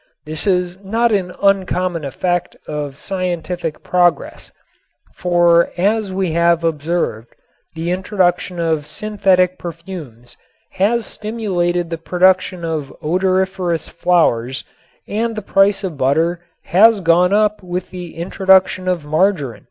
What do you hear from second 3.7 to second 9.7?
progress, for as we have observed, the introduction of synthetic